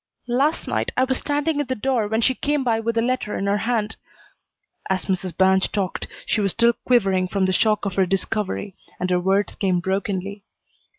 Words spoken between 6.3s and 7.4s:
was still quivering